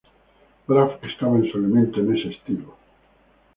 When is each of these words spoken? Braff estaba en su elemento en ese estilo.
Braff 0.67 0.93
estaba 1.03 1.37
en 1.37 1.51
su 1.51 1.59
elemento 1.59 1.99
en 1.99 2.17
ese 2.17 2.29
estilo. 2.29 2.75